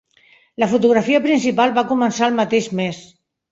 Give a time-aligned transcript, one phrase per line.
[0.63, 3.07] La fotografia principal va començar el mateix mes.